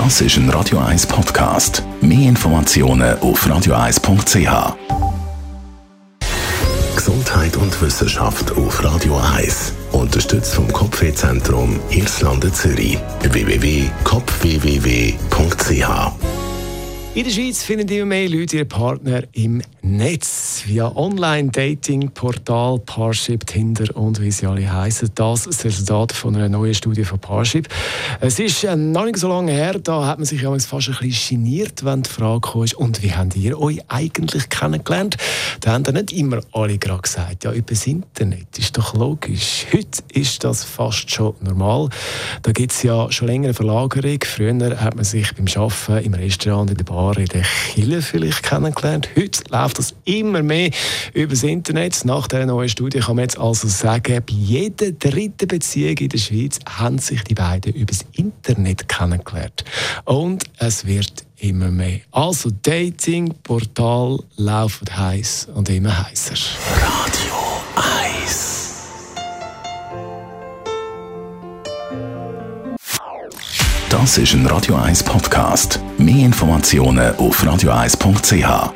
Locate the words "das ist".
0.00-0.36, 25.14-25.60, 73.90-74.34